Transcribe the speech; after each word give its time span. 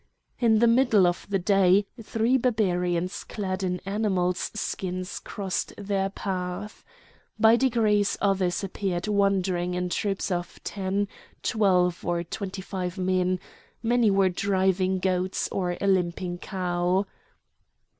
In 0.39 0.57
the 0.57 0.65
middle 0.67 1.05
of 1.05 1.27
the 1.29 1.37
day 1.37 1.85
three 2.01 2.35
Barbarians 2.35 3.23
clad 3.23 3.61
in 3.61 3.79
animals' 3.85 4.49
skins 4.55 5.19
crossed 5.19 5.73
their 5.77 6.09
path. 6.09 6.83
By 7.39 7.55
degrees 7.55 8.17
others 8.19 8.63
appeared 8.63 9.07
wandering 9.07 9.75
in 9.75 9.89
troops 9.89 10.31
of 10.31 10.59
ten, 10.63 11.07
twelve, 11.43 12.03
or 12.03 12.23
twenty 12.23 12.63
five 12.63 12.97
men; 12.97 13.39
many 13.83 14.09
were 14.09 14.29
driving 14.29 14.97
goats 14.97 15.47
or 15.51 15.77
a 15.79 15.85
limping 15.85 16.39
cow. 16.39 17.05